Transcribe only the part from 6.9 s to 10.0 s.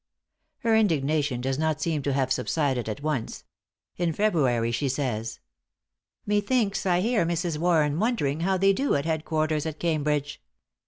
hear Mrs. Warren wondering how they do at head quarters at